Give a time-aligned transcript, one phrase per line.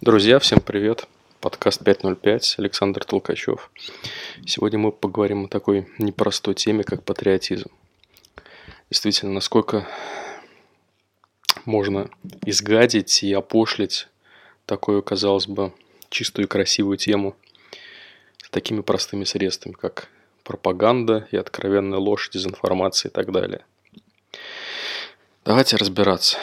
[0.00, 1.08] Друзья, всем привет!
[1.40, 3.68] Подкаст 505, Александр Толкачев.
[4.46, 7.68] Сегодня мы поговорим о такой непростой теме, как патриотизм.
[8.90, 9.88] Действительно, насколько
[11.64, 12.08] можно
[12.46, 14.06] изгадить и опошлить
[14.66, 15.72] такую, казалось бы,
[16.10, 17.34] чистую и красивую тему
[18.52, 20.08] такими простыми средствами, как
[20.44, 23.64] пропаганда и откровенная ложь, дезинформация и так далее.
[25.44, 26.38] Давайте разбираться.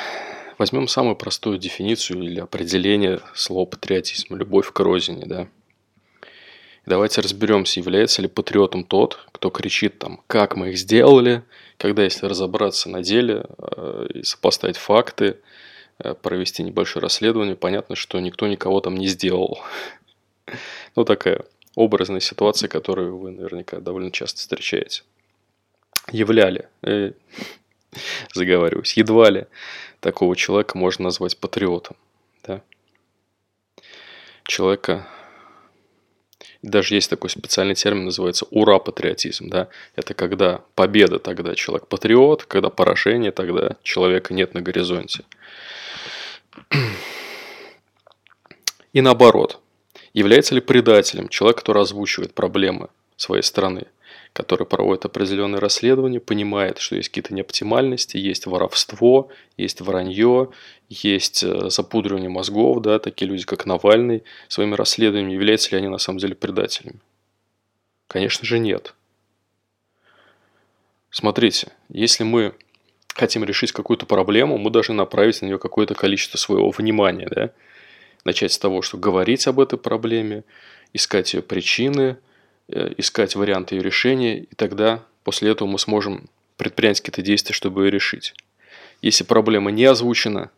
[0.57, 5.47] Возьмем самую простую дефиницию или определение слова патриотизм– любовь к родине, да.
[6.85, 11.43] Давайте разберемся, является ли патриотом тот, кто кричит там, как мы их сделали,
[11.77, 15.39] когда, если разобраться на деле э, и сопоставить факты,
[15.97, 19.61] э, провести небольшое расследование, понятно, что никто никого там не сделал.
[20.95, 21.43] Ну, такая
[21.75, 25.01] образная ситуация, которую вы наверняка довольно часто встречаете.
[26.11, 27.13] Являли, э,
[28.33, 29.47] заговариваюсь, едва ли
[29.99, 31.95] такого человека можно назвать патриотом.
[32.43, 32.61] Да?
[34.43, 35.07] Человека,
[36.61, 39.49] даже есть такой специальный термин, называется ура-патриотизм.
[39.49, 39.69] Да?
[39.95, 45.23] Это когда победа, тогда человек патриот, когда поражение, тогда человека нет на горизонте.
[48.93, 49.59] И наоборот,
[50.13, 53.87] является ли предателем человек, который озвучивает проблемы своей страны?
[54.35, 60.49] Который проводит определенные расследования, понимает, что есть какие-то неоптимальности, есть воровство, есть вранье,
[60.89, 65.99] есть э, запудривание мозгов, да, такие люди, как Навальный, своими расследованиями, являются ли они на
[65.99, 66.99] самом деле предателями?
[68.07, 68.93] Конечно же нет.
[71.11, 72.55] Смотрите, если мы
[73.13, 77.51] хотим решить какую-то проблему, мы должны направить на нее какое-то количество своего внимания, да?
[78.25, 80.43] Начать с того, что говорить об этой проблеме,
[80.91, 82.17] искать ее причины–
[82.67, 87.91] искать варианты ее решения, и тогда после этого мы сможем предпринять какие-то действия, чтобы ее
[87.91, 88.33] решить.
[89.01, 90.51] Если проблема не озвучена,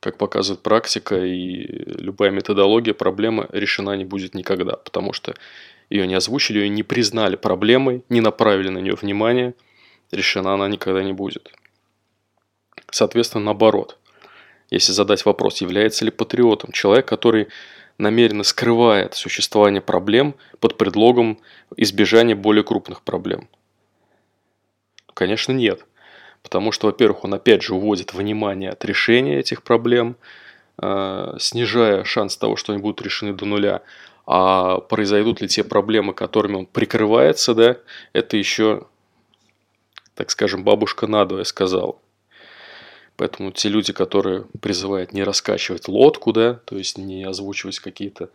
[0.00, 1.66] как показывает практика и
[2.00, 5.34] любая методология, проблема решена не будет никогда, потому что
[5.90, 9.54] ее не озвучили, ее не признали проблемой, не направили на нее внимание,
[10.10, 11.52] решена она никогда не будет.
[12.90, 13.98] Соответственно, наоборот.
[14.70, 17.48] Если задать вопрос, является ли патриотом человек, который
[18.02, 21.38] намеренно скрывает существование проблем под предлогом
[21.76, 23.48] избежания более крупных проблем?
[25.14, 25.86] Конечно, нет.
[26.42, 30.16] Потому что, во-первых, он опять же уводит внимание от решения этих проблем,
[30.82, 33.82] э, снижая шанс того, что они будут решены до нуля.
[34.26, 37.76] А произойдут ли те проблемы, которыми он прикрывается, да,
[38.12, 38.86] это еще,
[40.14, 41.96] так скажем, бабушка надвое сказала.
[43.16, 48.30] Поэтому те люди, которые призывают не раскачивать лодку, да, то есть не озвучивать какие-то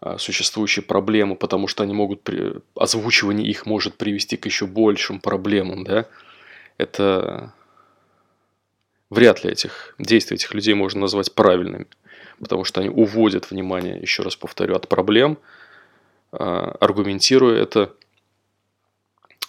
[0.00, 2.54] а, существующие проблемы, потому что они могут, при...
[2.74, 6.06] озвучивание их может привести к еще большим проблемам, да,
[6.78, 7.52] это
[9.10, 11.86] вряд ли этих действий этих людей можно назвать правильными,
[12.38, 15.38] потому что они уводят внимание, еще раз повторю, от проблем,
[16.32, 17.94] а, аргументируя это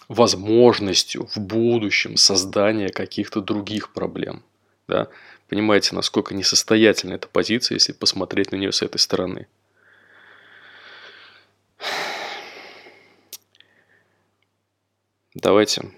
[0.08, 4.42] возможностью в будущем создания каких-то других проблем.
[4.92, 5.08] Да?
[5.48, 9.46] Понимаете, насколько несостоятельна эта позиция, если посмотреть на нее с этой стороны.
[15.34, 15.90] Давайте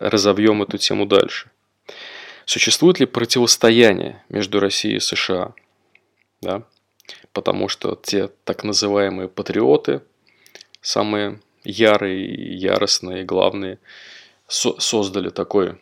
[0.00, 1.48] разовьем эту тему дальше.
[2.44, 5.54] Существует ли противостояние между Россией и США?
[6.40, 6.64] Да?
[7.32, 10.02] Потому что те так называемые патриоты,
[10.80, 13.78] самые ярые, яростные, главные,
[14.48, 15.80] со- создали такой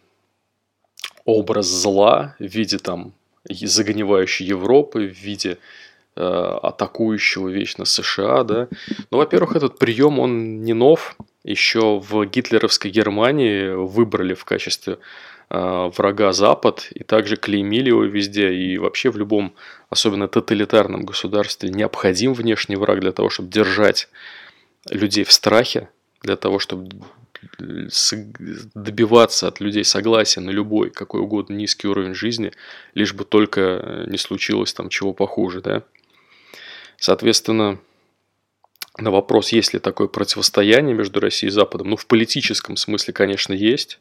[1.25, 3.13] образ зла в виде там
[3.49, 5.59] загнивающей Европы, в виде
[6.17, 8.69] э, атакующего вечно США, да.
[9.11, 11.17] Ну, во-первых, этот прием, он не нов.
[11.43, 14.99] Еще в гитлеровской Германии выбрали в качестве
[15.49, 18.53] э, врага Запад и также клеймили его везде.
[18.53, 19.55] И вообще в любом,
[19.89, 24.09] особенно тоталитарном государстве, необходим внешний враг для того, чтобы держать
[24.91, 25.89] людей в страхе,
[26.23, 26.91] для того, чтобы
[28.75, 32.53] добиваться от людей согласия на любой, какой угодно низкий уровень жизни,
[32.95, 35.83] лишь бы только не случилось там чего похуже, да.
[36.99, 37.79] Соответственно,
[38.99, 43.55] на вопрос, есть ли такое противостояние между Россией и Западом, ну, в политическом смысле, конечно,
[43.55, 44.01] есть,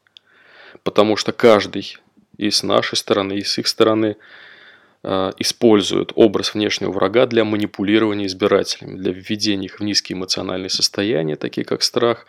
[0.83, 1.97] потому что каждый
[2.37, 4.17] и с нашей стороны, и с их стороны
[5.03, 11.35] э, использует образ внешнего врага для манипулирования избирателями, для введения их в низкие эмоциональные состояния,
[11.35, 12.25] такие как страх,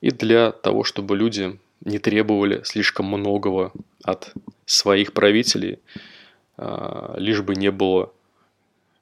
[0.00, 4.32] и для того, чтобы люди не требовали слишком многого от
[4.66, 5.78] своих правителей,
[6.56, 8.12] а, лишь бы не было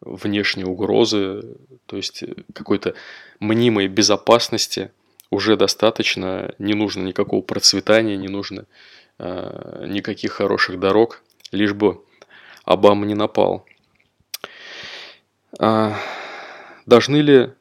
[0.01, 1.43] внешней угрозы,
[1.87, 2.95] то есть какой-то
[3.41, 4.91] мнимой безопасности
[5.31, 8.65] уже достаточно, не нужно никакого процветания, не нужно
[9.19, 11.23] а, никаких хороших дорог,
[11.53, 12.03] лишь бы
[12.69, 13.65] Обама не напал.
[15.59, 15.97] А
[16.85, 17.53] должны ли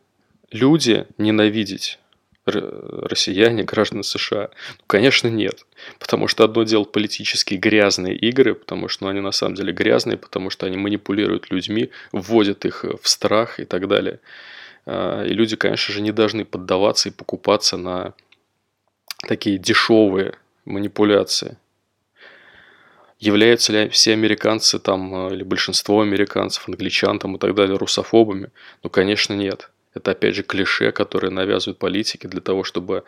[0.52, 1.98] люди ненавидеть
[2.48, 4.50] россияне, граждане США?
[4.78, 5.66] Ну, конечно, нет.
[6.00, 10.18] Потому что одно дело политические грязные игры, потому что ну, они на самом деле грязные,
[10.18, 14.20] потому что они манипулируют людьми, вводят их в страх и так далее.
[14.86, 18.14] А, и люди, конечно же, не должны поддаваться и покупаться на
[19.28, 20.34] такие дешевые
[20.66, 21.58] манипуляции.
[23.20, 28.52] Являются ли все американцы там, или большинство американцев, англичан там и так далее русофобами?
[28.84, 29.72] Ну, конечно, нет.
[29.98, 33.04] Это, опять же, клише, которые навязывают политики для того, чтобы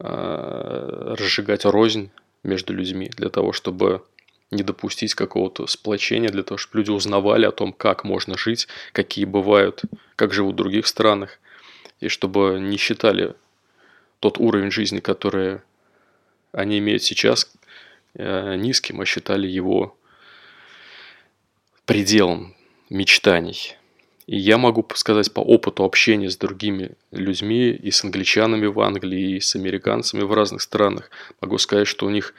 [0.00, 2.10] э, разжигать рознь
[2.42, 4.02] между людьми, для того, чтобы
[4.50, 9.24] не допустить какого-то сплочения, для того, чтобы люди узнавали о том, как можно жить, какие
[9.24, 9.82] бывают,
[10.16, 11.38] как живут в других странах,
[12.00, 13.34] и чтобы не считали
[14.18, 15.60] тот уровень жизни, который
[16.50, 17.52] они имеют сейчас,
[18.14, 19.96] э, низким, а считали его
[21.84, 22.56] пределом
[22.90, 23.76] мечтаний.
[24.26, 29.36] И я могу сказать по опыту общения с другими людьми, и с англичанами в Англии,
[29.36, 32.34] и с американцами в разных странах, могу сказать, что у них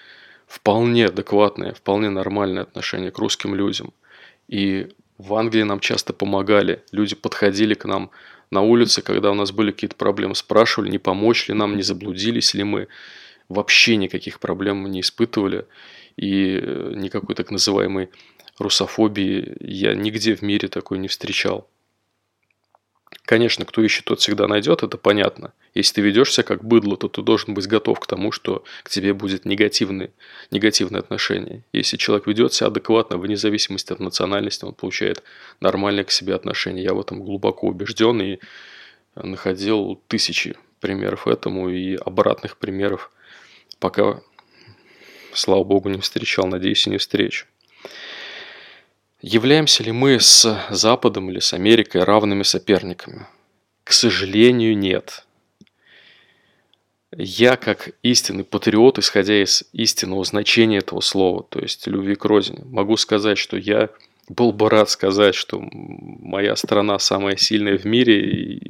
[0.48, 3.94] вполне адекватное, вполне нормальное отношение к русским людям.
[4.50, 6.84] И в Англии нам часто помогали.
[6.92, 8.12] Люди подходили к нам
[8.52, 12.54] на улице, когда у нас были какие-то проблемы, спрашивали, не помочь ли нам, не заблудились
[12.54, 12.88] ли мы.
[13.48, 15.66] Вообще никаких проблем не испытывали.
[16.18, 18.10] И э, никакой так называемой
[18.58, 21.68] русофобии я нигде в мире такой не встречал.
[23.28, 25.52] Конечно, кто ищет, тот всегда найдет, это понятно.
[25.74, 29.14] Если ты ведешься как быдло, то ты должен быть готов к тому, что к тебе
[29.14, 30.12] будет негативное,
[30.50, 31.66] негативное отношение.
[31.74, 35.24] Если человек ведет себя адекватно, вне зависимости от национальности, он получает
[35.60, 36.86] нормальное к себе отношение.
[36.86, 38.40] Я в этом глубоко убежден и
[39.16, 43.12] находил тысячи примеров этому и обратных примеров,
[43.80, 44.22] пока,
[45.34, 47.46] слава богу, не встречал, надеюсь, и не встречу.
[49.22, 53.26] Являемся ли мы с Западом или с Америкой равными соперниками?
[53.84, 55.26] К сожалению, нет.
[57.12, 62.64] Я, как истинный патриот, исходя из истинного значения этого слова, то есть любви к родине,
[62.66, 63.90] могу сказать, что я
[64.30, 68.70] был бы рад сказать, что моя страна самая сильная в мире,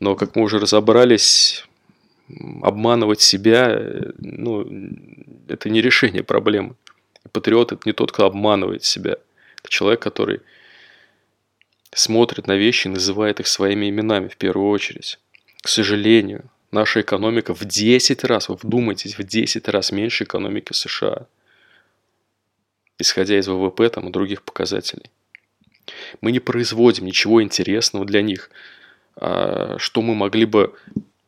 [0.00, 1.64] но, как мы уже разобрались,
[2.60, 3.80] обманывать себя,
[4.18, 4.66] ну,
[5.48, 6.74] это не решение проблемы.
[7.32, 9.16] Патриот– это не тот, кто обманывает себя–
[9.60, 10.40] это человек, который
[11.92, 15.18] смотрит на вещи и называет их своими именами в первую очередь.
[15.62, 21.26] К сожалению, наша экономика в 10 раз, вы вдумайтесь, в 10 раз меньше экономики США,
[22.98, 25.10] исходя из ВВП там, и других показателей.
[26.20, 28.50] Мы не производим ничего интересного для них,
[29.16, 30.74] а, что мы могли бы,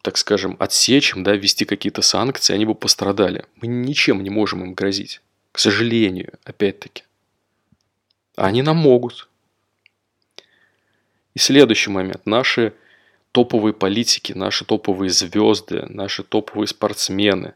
[0.02, 3.46] так скажем, отсечь им, да, ввести какие-то санкции, они бы пострадали.
[3.56, 5.20] Мы ничем не можем им грозить.
[5.52, 7.04] К сожалению, опять-таки.
[8.40, 9.28] Они нам могут.
[11.34, 12.24] И следующий момент.
[12.24, 12.72] Наши
[13.32, 17.52] топовые политики, наши топовые звезды, наши топовые спортсмены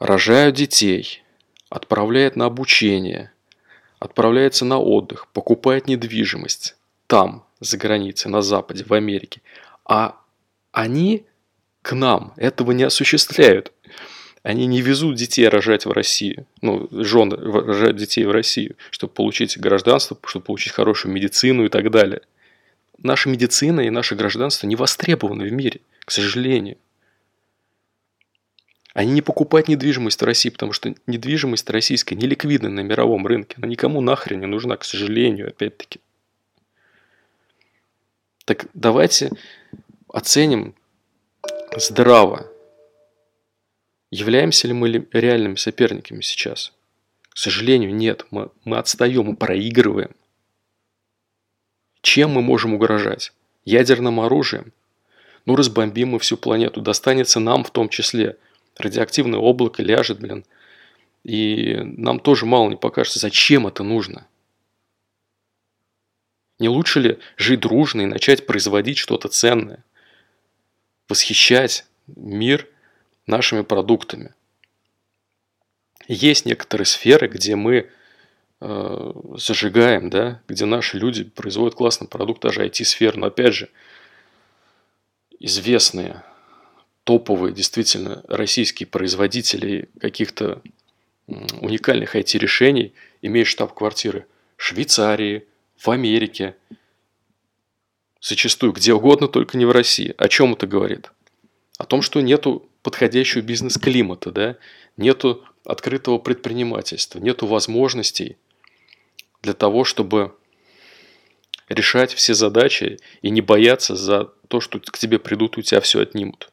[0.00, 1.22] рожают детей,
[1.68, 3.30] отправляют на обучение,
[4.00, 6.74] отправляются на отдых, покупают недвижимость
[7.06, 9.42] там, за границей, на Западе, в Америке.
[9.84, 10.20] А
[10.72, 11.24] они
[11.82, 13.72] к нам этого не осуществляют
[14.42, 19.58] они не везут детей рожать в Россию, ну, жен рожать детей в Россию, чтобы получить
[19.58, 22.22] гражданство, чтобы получить хорошую медицину и так далее.
[22.98, 26.76] Наша медицина и наше гражданство не востребованы в мире, к сожалению.
[28.94, 33.54] Они не покупают недвижимость в России, потому что недвижимость российская не ликвидна на мировом рынке.
[33.58, 36.00] Она никому нахрен не нужна, к сожалению, опять-таки.
[38.44, 39.30] Так давайте
[40.08, 40.74] оценим
[41.76, 42.51] здраво
[44.12, 46.74] Являемся ли мы реальными соперниками сейчас?
[47.30, 48.26] К сожалению, нет.
[48.30, 50.10] Мы, мы отстаем, мы проигрываем.
[52.02, 53.32] Чем мы можем угрожать?
[53.64, 54.74] Ядерным оружием?
[55.46, 56.82] Ну, разбомбим мы всю планету.
[56.82, 58.36] Достанется нам в том числе.
[58.76, 60.44] Радиоактивное облако ляжет, блин.
[61.24, 63.18] И нам тоже мало не покажется.
[63.18, 64.26] Зачем это нужно?
[66.58, 69.82] Не лучше ли жить дружно и начать производить что-то ценное?
[71.08, 72.68] Восхищать мир
[73.26, 74.34] нашими продуктами.
[76.08, 77.90] Есть некоторые сферы, где мы
[78.60, 83.70] э, зажигаем, да, где наши люди производят классный продукт, даже IT-сферы, но опять же,
[85.38, 86.22] известные,
[87.04, 90.62] топовые, действительно, российские производители каких-то
[91.26, 94.26] уникальных IT-решений имеют штаб-квартиры
[94.56, 96.56] в Швейцарии, в Америке,
[98.20, 100.14] зачастую где угодно, только не в России.
[100.16, 101.10] О чем это говорит?
[101.78, 104.56] О том, что нету подходящего бизнес-климата, да,
[104.96, 108.36] нету открытого предпринимательства, нету возможностей
[109.42, 110.34] для того, чтобы
[111.68, 115.80] решать все задачи и не бояться за то, что к тебе придут и у тебя
[115.80, 116.50] все отнимут.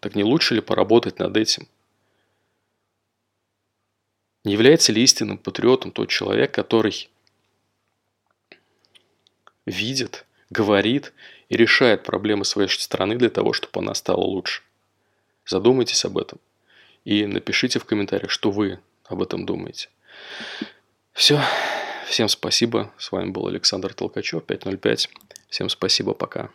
[0.00, 1.68] Так не лучше ли поработать над этим?
[4.44, 7.08] Не является ли истинным патриотом тот человек, который
[9.66, 11.12] видит, говорит
[11.48, 14.62] и решает проблемы своей страны для того, чтобы она стала лучше?
[15.46, 16.38] Задумайтесь об этом
[17.04, 19.88] и напишите в комментариях, что вы об этом думаете.
[21.12, 21.40] Все.
[22.06, 22.92] Всем спасибо.
[22.98, 25.08] С вами был Александр Толкачев, 505.
[25.48, 26.50] Всем спасибо, пока.